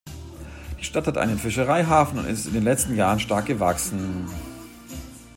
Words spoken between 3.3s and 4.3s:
gewachsen.